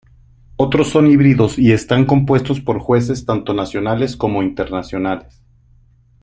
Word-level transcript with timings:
Otros 0.55 0.89
son 0.89 1.05
híbridos 1.11 1.59
y 1.59 1.73
están 1.73 2.05
compuestos 2.07 2.59
por 2.59 2.79
jueces 2.79 3.23
tanto 3.23 3.53
nacionales 3.53 4.17
como 4.17 4.41
internacionales. 4.41 5.43